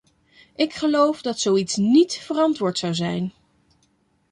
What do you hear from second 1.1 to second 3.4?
dat zoiets niet verantwoord zou zijn.